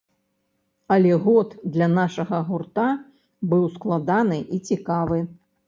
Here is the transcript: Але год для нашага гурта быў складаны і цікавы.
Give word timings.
Але 0.95 1.11
год 1.25 1.53
для 1.75 1.87
нашага 1.99 2.41
гурта 2.49 2.87
быў 3.55 3.71
складаны 3.77 4.43
і 4.59 4.63
цікавы. 4.69 5.25